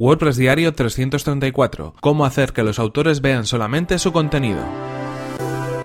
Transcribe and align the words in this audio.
WordPress 0.00 0.36
Diario 0.38 0.72
334. 0.72 1.96
Cómo 2.00 2.24
hacer 2.24 2.54
que 2.54 2.62
los 2.62 2.78
autores 2.78 3.20
vean 3.20 3.44
solamente 3.44 3.98
su 3.98 4.12
contenido. 4.12 4.60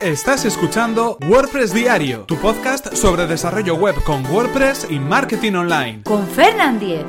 Estás 0.00 0.44
escuchando 0.44 1.18
WordPress 1.28 1.74
Diario, 1.74 2.20
tu 2.20 2.36
podcast 2.36 2.94
sobre 2.94 3.26
desarrollo 3.26 3.74
web 3.74 3.96
con 4.04 4.24
WordPress 4.26 4.86
y 4.88 5.00
marketing 5.00 5.54
online. 5.54 6.02
Con 6.04 6.28
Fernand 6.28 6.78
Diez. 6.78 7.04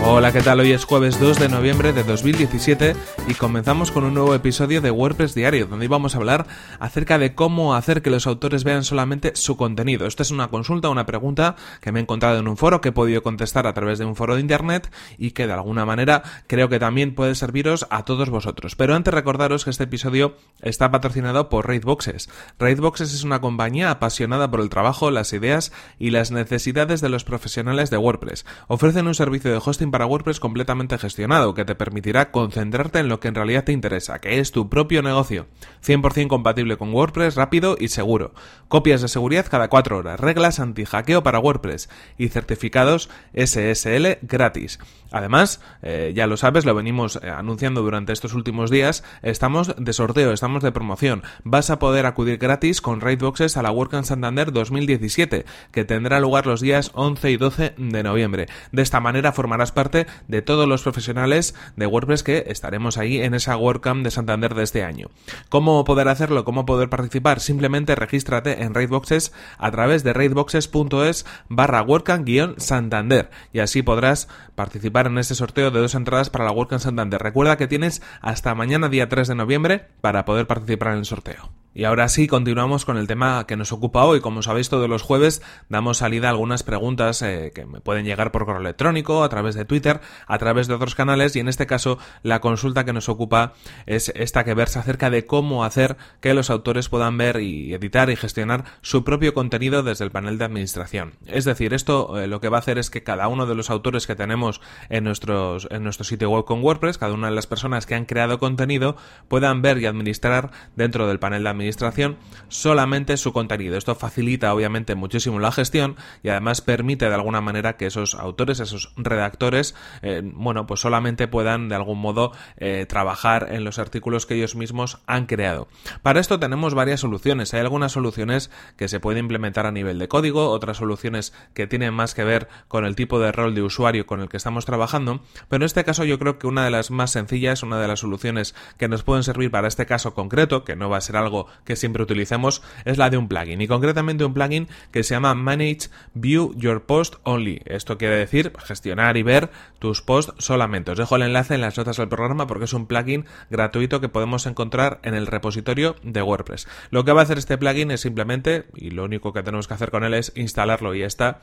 Hola, 0.00 0.32
¿qué 0.32 0.40
tal? 0.40 0.60
Hoy 0.60 0.70
es 0.70 0.84
jueves 0.84 1.18
2 1.18 1.40
de 1.40 1.48
noviembre 1.48 1.92
de 1.92 2.04
2017 2.04 2.94
y 3.26 3.34
comenzamos 3.34 3.90
con 3.90 4.04
un 4.04 4.14
nuevo 4.14 4.32
episodio 4.32 4.80
de 4.80 4.92
WordPress 4.92 5.34
Diario, 5.34 5.66
donde 5.66 5.88
vamos 5.88 6.14
a 6.14 6.18
hablar 6.18 6.46
acerca 6.78 7.18
de 7.18 7.34
cómo 7.34 7.74
hacer 7.74 8.00
que 8.00 8.08
los 8.08 8.28
autores 8.28 8.62
vean 8.62 8.84
solamente 8.84 9.32
su 9.34 9.56
contenido. 9.56 10.06
Esta 10.06 10.22
es 10.22 10.30
una 10.30 10.48
consulta, 10.48 10.88
una 10.88 11.04
pregunta 11.04 11.56
que 11.80 11.90
me 11.90 11.98
he 11.98 12.02
encontrado 12.02 12.38
en 12.38 12.46
un 12.46 12.56
foro, 12.56 12.80
que 12.80 12.90
he 12.90 12.92
podido 12.92 13.24
contestar 13.24 13.66
a 13.66 13.74
través 13.74 13.98
de 13.98 14.04
un 14.04 14.14
foro 14.14 14.36
de 14.36 14.40
internet 14.40 14.88
y 15.18 15.32
que 15.32 15.48
de 15.48 15.52
alguna 15.52 15.84
manera 15.84 16.22
creo 16.46 16.68
que 16.68 16.78
también 16.78 17.16
puede 17.16 17.34
serviros 17.34 17.84
a 17.90 18.04
todos 18.04 18.30
vosotros. 18.30 18.76
Pero 18.76 18.94
antes 18.94 19.12
recordaros 19.12 19.64
que 19.64 19.70
este 19.70 19.84
episodio 19.84 20.36
está 20.62 20.92
patrocinado 20.92 21.48
por 21.48 21.66
Raidboxes. 21.66 22.30
Raidboxes 22.60 23.12
es 23.12 23.24
una 23.24 23.40
compañía 23.40 23.90
apasionada 23.90 24.48
por 24.48 24.60
el 24.60 24.70
trabajo, 24.70 25.10
las 25.10 25.32
ideas 25.32 25.72
y 25.98 26.10
las 26.10 26.30
necesidades 26.30 27.00
de 27.00 27.08
los 27.08 27.24
profesionales 27.24 27.90
de 27.90 27.98
WordPress. 27.98 28.46
Ofrecen 28.68 29.08
un 29.08 29.14
servicio 29.16 29.50
de 29.50 29.60
hosting 29.62 29.87
para 29.90 30.06
WordPress 30.06 30.40
completamente 30.40 30.98
gestionado 30.98 31.54
que 31.54 31.64
te 31.64 31.74
permitirá 31.74 32.30
concentrarte 32.30 32.98
en 32.98 33.08
lo 33.08 33.20
que 33.20 33.28
en 33.28 33.34
realidad 33.34 33.64
te 33.64 33.72
interesa, 33.72 34.20
que 34.20 34.38
es 34.40 34.52
tu 34.52 34.68
propio 34.68 35.02
negocio. 35.02 35.46
100% 35.86 36.28
compatible 36.28 36.76
con 36.76 36.92
WordPress, 36.92 37.34
rápido 37.34 37.76
y 37.78 37.88
seguro. 37.88 38.32
Copias 38.68 39.02
de 39.02 39.08
seguridad 39.08 39.46
cada 39.50 39.68
4 39.68 39.98
horas, 39.98 40.20
reglas 40.20 40.60
anti-hackeo 40.60 41.22
para 41.22 41.38
WordPress 41.38 41.88
y 42.16 42.28
certificados 42.28 43.10
SSL 43.34 44.18
gratis. 44.22 44.78
Además, 45.10 45.60
eh, 45.82 46.12
ya 46.14 46.26
lo 46.26 46.36
sabes, 46.36 46.64
lo 46.64 46.74
venimos 46.74 47.18
eh, 47.22 47.30
anunciando 47.30 47.82
durante 47.82 48.12
estos 48.12 48.34
últimos 48.34 48.70
días, 48.70 49.04
estamos 49.22 49.74
de 49.76 49.92
sorteo, 49.92 50.32
estamos 50.32 50.62
de 50.62 50.72
promoción. 50.72 51.22
Vas 51.44 51.70
a 51.70 51.78
poder 51.78 52.04
acudir 52.04 52.36
gratis 52.38 52.82
con 52.82 53.00
Raidboxes 53.00 53.56
a 53.56 53.62
la 53.62 53.70
WordCamp 53.70 54.04
Santander 54.04 54.52
2017, 54.52 55.46
que 55.72 55.84
tendrá 55.84 56.20
lugar 56.20 56.46
los 56.46 56.60
días 56.60 56.90
11 56.94 57.30
y 57.30 57.36
12 57.36 57.74
de 57.78 58.02
noviembre. 58.02 58.46
De 58.72 58.82
esta 58.82 59.00
manera 59.00 59.32
formarás 59.32 59.72
parte 59.78 60.08
de 60.26 60.42
todos 60.42 60.66
los 60.66 60.82
profesionales 60.82 61.54
de 61.76 61.86
WordPress 61.86 62.24
que 62.24 62.44
estaremos 62.48 62.98
ahí 62.98 63.22
en 63.22 63.32
esa 63.32 63.56
WordCamp 63.56 64.02
de 64.02 64.10
Santander 64.10 64.56
de 64.56 64.64
este 64.64 64.82
año. 64.82 65.06
¿Cómo 65.50 65.84
poder 65.84 66.08
hacerlo? 66.08 66.44
¿Cómo 66.44 66.66
poder 66.66 66.88
participar? 66.88 67.38
Simplemente 67.38 67.94
regístrate 67.94 68.64
en 68.64 68.74
Raidboxes 68.74 69.32
a 69.56 69.70
través 69.70 70.02
de 70.02 70.14
raidboxes.es 70.14 71.26
barra 71.48 71.84
WordCamp-Santander 71.84 73.30
y 73.52 73.60
así 73.60 73.82
podrás 73.82 74.26
participar 74.56 75.06
en 75.06 75.18
ese 75.18 75.36
sorteo 75.36 75.70
de 75.70 75.78
dos 75.78 75.94
entradas 75.94 76.28
para 76.28 76.44
la 76.44 76.50
WordCamp 76.50 76.82
Santander. 76.82 77.22
Recuerda 77.22 77.56
que 77.56 77.68
tienes 77.68 78.02
hasta 78.20 78.56
mañana 78.56 78.88
día 78.88 79.08
3 79.08 79.28
de 79.28 79.34
noviembre 79.36 79.86
para 80.00 80.24
poder 80.24 80.48
participar 80.48 80.94
en 80.94 80.98
el 80.98 81.04
sorteo. 81.04 81.52
Y 81.74 81.84
ahora 81.84 82.08
sí, 82.08 82.26
continuamos 82.26 82.84
con 82.84 82.96
el 82.96 83.06
tema 83.06 83.46
que 83.46 83.56
nos 83.56 83.72
ocupa 83.72 84.04
hoy. 84.04 84.20
Como 84.20 84.42
sabéis, 84.42 84.68
todos 84.68 84.88
los 84.88 85.02
jueves 85.02 85.42
damos 85.68 85.98
salida 85.98 86.28
a 86.28 86.30
algunas 86.30 86.62
preguntas 86.62 87.22
eh, 87.22 87.52
que 87.54 87.66
me 87.66 87.80
pueden 87.80 88.04
llegar 88.04 88.32
por 88.32 88.46
correo 88.46 88.62
electrónico, 88.62 89.22
a 89.22 89.28
través 89.28 89.54
de 89.54 89.64
Twitter, 89.64 90.00
a 90.26 90.38
través 90.38 90.66
de 90.66 90.74
otros 90.74 90.94
canales, 90.94 91.36
y 91.36 91.40
en 91.40 91.48
este 91.48 91.66
caso 91.66 91.98
la 92.22 92.40
consulta 92.40 92.84
que 92.84 92.92
nos 92.92 93.08
ocupa 93.08 93.52
es 93.86 94.10
esta 94.16 94.44
que 94.44 94.54
versa 94.54 94.80
acerca 94.80 95.10
de 95.10 95.26
cómo 95.26 95.62
hacer 95.62 95.96
que 96.20 96.34
los 96.34 96.50
autores 96.50 96.88
puedan 96.88 97.18
ver 97.18 97.40
y 97.40 97.74
editar 97.74 98.10
y 98.10 98.16
gestionar 98.16 98.64
su 98.80 99.04
propio 99.04 99.34
contenido 99.34 99.82
desde 99.82 100.04
el 100.04 100.10
panel 100.10 100.38
de 100.38 100.46
administración. 100.46 101.14
Es 101.26 101.44
decir, 101.44 101.74
esto 101.74 102.18
eh, 102.18 102.26
lo 102.26 102.40
que 102.40 102.48
va 102.48 102.56
a 102.56 102.60
hacer 102.60 102.78
es 102.78 102.90
que 102.90 103.02
cada 103.02 103.28
uno 103.28 103.46
de 103.46 103.54
los 103.54 103.70
autores 103.70 104.06
que 104.06 104.16
tenemos 104.16 104.60
en, 104.88 105.04
nuestros, 105.04 105.68
en 105.70 105.84
nuestro 105.84 106.04
sitio 106.04 106.30
web 106.30 106.44
con 106.44 106.64
WordPress, 106.64 106.98
cada 106.98 107.12
una 107.12 107.28
de 107.28 107.34
las 107.34 107.46
personas 107.46 107.84
que 107.86 107.94
han 107.94 108.06
creado 108.06 108.38
contenido, 108.38 108.96
puedan 109.28 109.62
ver 109.62 109.78
y 109.78 109.86
administrar 109.86 110.50
dentro 110.74 111.06
del 111.06 111.18
panel 111.18 111.44
de 111.44 111.50
administración 111.50 111.57
administración 111.58 112.16
solamente 112.48 113.16
su 113.16 113.32
contenido. 113.32 113.76
Esto 113.76 113.94
facilita 113.94 114.54
obviamente 114.54 114.94
muchísimo 114.94 115.38
la 115.38 115.52
gestión 115.52 115.96
y 116.22 116.28
además 116.28 116.60
permite 116.60 117.08
de 117.08 117.14
alguna 117.14 117.40
manera 117.40 117.76
que 117.76 117.86
esos 117.86 118.14
autores, 118.14 118.60
esos 118.60 118.92
redactores, 118.96 119.74
eh, 120.02 120.22
bueno, 120.24 120.66
pues 120.66 120.80
solamente 120.80 121.28
puedan 121.28 121.68
de 121.68 121.74
algún 121.74 121.98
modo 121.98 122.32
eh, 122.56 122.86
trabajar 122.88 123.48
en 123.50 123.64
los 123.64 123.78
artículos 123.78 124.26
que 124.26 124.34
ellos 124.34 124.54
mismos 124.54 125.00
han 125.06 125.26
creado. 125.26 125.68
Para 126.02 126.20
esto 126.20 126.38
tenemos 126.38 126.74
varias 126.74 127.00
soluciones. 127.00 127.52
Hay 127.54 127.60
algunas 127.60 127.92
soluciones 127.92 128.50
que 128.76 128.88
se 128.88 129.00
pueden 129.00 129.24
implementar 129.24 129.66
a 129.66 129.72
nivel 129.72 129.98
de 129.98 130.08
código, 130.08 130.50
otras 130.50 130.76
soluciones 130.76 131.32
que 131.54 131.66
tienen 131.66 131.92
más 131.92 132.14
que 132.14 132.24
ver 132.24 132.48
con 132.68 132.84
el 132.84 132.94
tipo 132.94 133.18
de 133.18 133.32
rol 133.32 133.54
de 133.54 133.62
usuario 133.62 134.06
con 134.06 134.20
el 134.20 134.28
que 134.28 134.36
estamos 134.36 134.64
trabajando, 134.64 135.20
pero 135.48 135.62
en 135.62 135.66
este 135.66 135.84
caso 135.84 136.04
yo 136.04 136.18
creo 136.18 136.38
que 136.38 136.46
una 136.46 136.64
de 136.64 136.70
las 136.70 136.90
más 136.90 137.10
sencillas, 137.10 137.62
una 137.62 137.80
de 137.80 137.88
las 137.88 138.00
soluciones 138.00 138.54
que 138.76 138.88
nos 138.88 139.02
pueden 139.02 139.24
servir 139.24 139.50
para 139.50 139.68
este 139.68 139.86
caso 139.86 140.14
concreto, 140.14 140.64
que 140.64 140.76
no 140.76 140.88
va 140.88 140.98
a 140.98 141.00
ser 141.00 141.16
algo 141.16 141.47
que 141.64 141.76
siempre 141.76 142.02
utilicemos 142.02 142.62
es 142.84 142.98
la 142.98 143.10
de 143.10 143.16
un 143.16 143.28
plugin 143.28 143.60
y 143.60 143.68
concretamente 143.68 144.24
un 144.24 144.34
plugin 144.34 144.68
que 144.90 145.02
se 145.02 145.14
llama 145.14 145.34
Manage 145.34 145.88
View 146.14 146.54
Your 146.56 146.82
Post 146.82 147.16
Only. 147.24 147.62
Esto 147.64 147.98
quiere 147.98 148.16
decir 148.16 148.52
gestionar 148.58 149.16
y 149.16 149.22
ver 149.22 149.50
tus 149.78 150.02
posts 150.02 150.34
solamente. 150.38 150.90
Os 150.92 150.98
dejo 150.98 151.16
el 151.16 151.22
enlace 151.22 151.54
en 151.54 151.60
las 151.60 151.76
notas 151.76 151.96
del 151.96 152.08
programa 152.08 152.46
porque 152.46 152.64
es 152.64 152.72
un 152.72 152.86
plugin 152.86 153.26
gratuito 153.50 154.00
que 154.00 154.08
podemos 154.08 154.46
encontrar 154.46 155.00
en 155.02 155.14
el 155.14 155.26
repositorio 155.26 155.96
de 156.02 156.22
WordPress. 156.22 156.68
Lo 156.90 157.04
que 157.04 157.12
va 157.12 157.20
a 157.20 157.24
hacer 157.24 157.38
este 157.38 157.58
plugin 157.58 157.90
es 157.90 158.00
simplemente, 158.00 158.66
y 158.74 158.90
lo 158.90 159.04
único 159.04 159.32
que 159.32 159.42
tenemos 159.42 159.68
que 159.68 159.74
hacer 159.74 159.90
con 159.90 160.04
él 160.04 160.14
es 160.14 160.32
instalarlo 160.34 160.94
y 160.94 161.00
ya 161.00 161.06
está, 161.06 161.40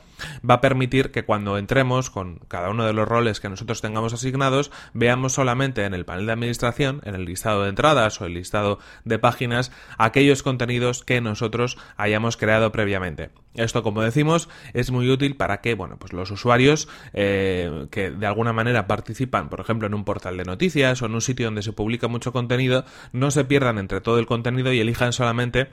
va 0.48 0.54
a 0.54 0.60
permitir 0.60 1.10
que 1.10 1.24
cuando 1.24 1.58
entremos 1.58 2.10
con 2.10 2.40
cada 2.48 2.70
uno 2.70 2.84
de 2.84 2.92
los 2.92 3.08
roles 3.08 3.40
que 3.40 3.48
nosotros 3.48 3.80
tengamos 3.80 4.12
asignados, 4.12 4.70
veamos 4.92 5.32
solamente 5.32 5.84
en 5.84 5.94
el 5.94 6.04
panel 6.04 6.26
de 6.26 6.32
administración, 6.32 7.00
en 7.04 7.14
el 7.14 7.24
listado 7.24 7.62
de 7.62 7.70
entradas 7.70 8.20
o 8.20 8.26
el 8.26 8.34
listado 8.34 8.78
de 9.04 9.18
páginas, 9.18 9.72
aquellos 9.98 10.42
contenidos 10.42 11.04
que 11.04 11.20
nosotros 11.20 11.78
hayamos 11.96 12.36
creado 12.36 12.72
previamente. 12.72 13.30
Esto, 13.54 13.82
como 13.82 14.02
decimos, 14.02 14.48
es 14.74 14.90
muy 14.90 15.08
útil 15.08 15.36
para 15.36 15.60
que, 15.60 15.74
bueno, 15.74 15.96
pues 15.98 16.12
los 16.12 16.30
usuarios 16.30 16.88
eh, 17.14 17.86
que 17.90 18.10
de 18.10 18.26
alguna 18.26 18.52
manera 18.52 18.86
participan, 18.86 19.48
por 19.48 19.60
ejemplo, 19.60 19.86
en 19.86 19.94
un 19.94 20.04
portal 20.04 20.36
de 20.36 20.44
noticias 20.44 21.00
o 21.00 21.06
en 21.06 21.14
un 21.14 21.22
sitio 21.22 21.46
donde 21.46 21.62
se 21.62 21.72
publica 21.72 22.08
mucho 22.08 22.32
contenido, 22.32 22.84
no 23.12 23.30
se 23.30 23.44
pierdan 23.44 23.78
entre 23.78 24.00
todo 24.00 24.18
el 24.18 24.26
contenido 24.26 24.72
y 24.72 24.80
elijan 24.80 25.12
solamente 25.12 25.68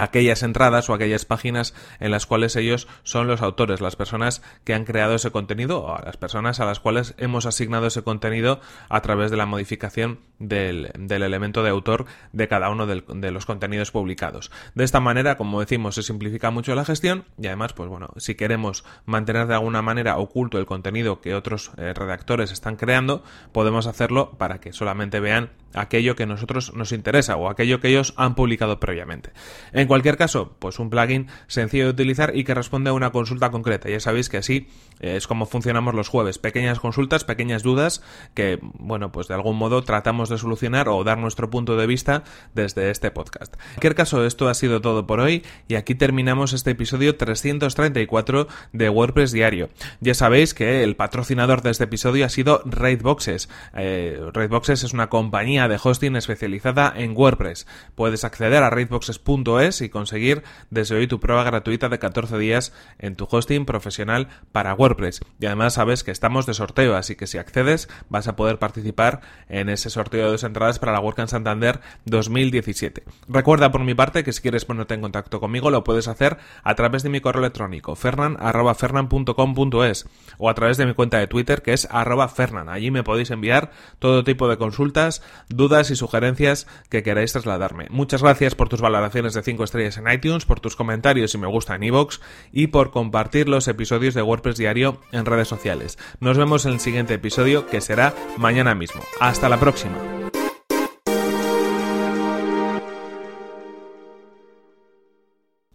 aquellas 0.00 0.42
entradas 0.42 0.88
o 0.88 0.94
aquellas 0.94 1.24
páginas 1.24 1.74
en 2.00 2.10
las 2.10 2.26
cuales 2.26 2.56
ellos 2.56 2.88
son 3.02 3.26
los 3.26 3.42
autores, 3.42 3.80
las 3.80 3.96
personas 3.96 4.42
que 4.64 4.74
han 4.74 4.84
creado 4.84 5.14
ese 5.14 5.30
contenido 5.30 5.82
o 5.82 5.98
las 5.98 6.16
personas 6.16 6.60
a 6.60 6.64
las 6.64 6.80
cuales 6.80 7.14
hemos 7.18 7.46
asignado 7.46 7.86
ese 7.86 8.02
contenido 8.02 8.60
a 8.88 9.02
través 9.02 9.30
de 9.30 9.36
la 9.36 9.46
modificación 9.46 10.20
del, 10.38 10.90
elemento 10.96 11.62
de 11.62 11.70
autor 11.70 12.06
de 12.32 12.48
cada 12.48 12.70
uno 12.70 12.86
de 12.86 13.30
los 13.30 13.46
contenidos 13.46 13.90
publicados. 13.90 14.50
De 14.74 14.84
esta 14.84 15.00
manera, 15.00 15.36
como 15.36 15.60
decimos, 15.60 15.94
se 15.94 16.02
simplifica 16.02 16.50
mucho 16.50 16.74
la 16.74 16.84
gestión 16.84 17.24
y 17.38 17.46
además, 17.46 17.74
pues 17.74 17.88
bueno, 17.88 18.08
si 18.16 18.34
queremos 18.34 18.84
mantener 19.04 19.46
de 19.46 19.54
alguna 19.54 19.82
manera 19.82 20.16
oculto 20.16 20.58
el 20.58 20.66
contenido 20.66 21.20
que 21.20 21.34
otros 21.34 21.72
eh, 21.76 21.92
redactores 21.94 22.52
están 22.52 22.76
creando, 22.76 23.22
podemos 23.52 23.86
hacerlo 23.86 24.32
para 24.38 24.60
que 24.60 24.72
solamente 24.72 25.20
vean 25.20 25.50
aquello 25.74 26.16
que 26.16 26.26
nosotros 26.26 26.74
nos 26.74 26.92
interesa 26.92 27.36
o 27.36 27.48
aquello 27.48 27.80
que 27.80 27.88
ellos 27.88 28.14
han 28.16 28.34
publicado 28.34 28.80
previamente. 28.80 29.30
En 29.72 29.86
cualquier 29.86 30.16
caso, 30.16 30.56
pues 30.58 30.78
un 30.78 30.90
plugin 30.90 31.28
sencillo 31.46 31.84
de 31.84 31.90
utilizar 31.90 32.36
y 32.36 32.44
que 32.44 32.54
responde 32.54 32.90
a 32.90 32.92
una 32.92 33.10
consulta 33.10 33.50
concreta. 33.50 33.88
Ya 33.88 34.00
sabéis 34.00 34.28
que 34.28 34.38
así 34.38 34.68
eh, 35.00 35.16
es 35.16 35.26
como 35.26 35.46
funcionamos 35.46 35.94
los 35.94 36.08
jueves. 36.08 36.38
Pequeñas 36.38 36.80
consultas, 36.80 37.24
pequeñas 37.24 37.62
dudas 37.62 38.02
que, 38.34 38.58
bueno, 38.62 39.12
pues 39.12 39.28
de 39.28 39.34
algún 39.34 39.56
modo 39.56 39.82
tratamos 39.82 40.28
de 40.28 40.38
solucionar 40.38 40.88
o 40.88 41.02
dar 41.04 41.18
nuestro 41.18 41.50
punto 41.50 41.76
de 41.76 41.86
vista 41.86 42.24
desde 42.54 42.90
este 42.90 43.10
podcast. 43.10 43.54
En 43.54 43.74
cualquier 43.74 43.94
caso, 43.94 44.24
esto 44.24 44.48
ha 44.48 44.54
sido 44.54 44.80
todo 44.80 45.06
por 45.06 45.20
hoy 45.20 45.44
y 45.68 45.74
aquí 45.74 45.94
terminamos 45.94 46.52
este 46.52 46.72
episodio 46.72 47.16
334 47.16 48.48
de 48.72 48.88
WordPress 48.88 49.32
Diario. 49.32 49.70
Ya 50.00 50.14
sabéis 50.14 50.54
que 50.54 50.82
el 50.82 50.96
patrocinador 50.96 51.62
de 51.62 51.70
este 51.70 51.84
episodio 51.84 52.26
ha 52.26 52.28
sido 52.28 52.62
Raidboxes. 52.64 53.48
Eh, 53.74 54.20
Raidboxes 54.32 54.84
es 54.84 54.92
una 54.92 55.08
compañía 55.08 55.59
de 55.68 55.78
hosting 55.82 56.16
especializada 56.16 56.92
en 56.96 57.16
WordPress. 57.16 57.66
Puedes 57.94 58.24
acceder 58.24 58.62
a 58.62 58.70
raidboxes.es 58.70 59.80
y 59.80 59.88
conseguir 59.88 60.42
desde 60.70 60.96
hoy 60.96 61.06
tu 61.06 61.20
prueba 61.20 61.44
gratuita 61.44 61.88
de 61.88 61.98
14 61.98 62.38
días 62.38 62.72
en 62.98 63.16
tu 63.16 63.26
hosting 63.30 63.64
profesional 63.64 64.28
para 64.52 64.74
WordPress. 64.74 65.20
Y 65.38 65.46
además 65.46 65.74
sabes 65.74 66.04
que 66.04 66.10
estamos 66.10 66.46
de 66.46 66.54
sorteo, 66.54 66.96
así 66.96 67.16
que 67.16 67.26
si 67.26 67.38
accedes 67.38 67.88
vas 68.08 68.28
a 68.28 68.36
poder 68.36 68.58
participar 68.58 69.20
en 69.48 69.68
ese 69.68 69.90
sorteo 69.90 70.26
de 70.26 70.32
dos 70.32 70.44
entradas 70.44 70.78
para 70.78 70.92
la 70.92 71.00
WordCamp 71.00 71.28
Santander 71.28 71.80
2017. 72.04 73.04
Recuerda 73.28 73.70
por 73.70 73.84
mi 73.84 73.94
parte 73.94 74.24
que 74.24 74.32
si 74.32 74.42
quieres 74.42 74.64
ponerte 74.64 74.94
en 74.94 75.00
contacto 75.00 75.40
conmigo 75.40 75.70
lo 75.70 75.84
puedes 75.84 76.08
hacer 76.08 76.38
a 76.62 76.74
través 76.74 77.02
de 77.02 77.10
mi 77.10 77.20
correo 77.20 77.42
electrónico 77.42 77.96
fernan@fernan.com.es 77.96 80.06
o 80.38 80.48
a 80.48 80.54
través 80.54 80.76
de 80.76 80.86
mi 80.86 80.94
cuenta 80.94 81.18
de 81.18 81.26
Twitter 81.26 81.62
que 81.62 81.72
es 81.72 81.88
arroba 81.90 82.28
fernan. 82.28 82.68
Allí 82.68 82.90
me 82.90 83.02
podéis 83.02 83.30
enviar 83.30 83.70
todo 83.98 84.24
tipo 84.24 84.48
de 84.48 84.56
consultas 84.56 85.22
dudas 85.50 85.90
y 85.90 85.96
sugerencias 85.96 86.66
que 86.88 87.02
queráis 87.02 87.32
trasladarme. 87.32 87.86
Muchas 87.90 88.22
gracias 88.22 88.54
por 88.54 88.68
tus 88.68 88.80
valoraciones 88.80 89.34
de 89.34 89.42
5 89.42 89.64
estrellas 89.64 89.98
en 89.98 90.10
iTunes, 90.10 90.46
por 90.46 90.60
tus 90.60 90.76
comentarios 90.76 91.34
y 91.34 91.38
me 91.38 91.46
gusta 91.46 91.74
en 91.74 91.82
iVoox 91.82 92.20
y 92.52 92.68
por 92.68 92.90
compartir 92.90 93.48
los 93.48 93.68
episodios 93.68 94.14
de 94.14 94.22
WordPress 94.22 94.56
Diario 94.56 95.00
en 95.12 95.26
redes 95.26 95.48
sociales. 95.48 95.98
Nos 96.20 96.38
vemos 96.38 96.64
en 96.64 96.72
el 96.72 96.80
siguiente 96.80 97.14
episodio 97.14 97.66
que 97.66 97.80
será 97.80 98.14
mañana 98.38 98.74
mismo. 98.74 99.02
Hasta 99.20 99.48
la 99.48 99.58
próxima. 99.58 99.98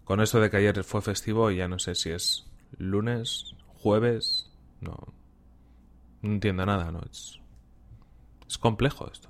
Con 0.03 0.21
esto 0.21 0.39
de 0.39 0.49
que 0.51 0.57
ayer 0.57 0.83
fue 0.83 1.01
festivo, 1.01 1.49
ya 1.49 1.67
no 1.67 1.79
sé 1.79 1.95
si 1.95 2.11
es 2.11 2.45
lunes, 2.77 3.55
jueves, 3.67 4.51
no, 4.79 4.95
no 6.21 6.31
entiendo 6.31 6.63
nada, 6.65 6.91
¿no? 6.91 7.01
Es, 7.11 7.39
es 8.47 8.57
complejo 8.59 9.09
esto. 9.11 9.23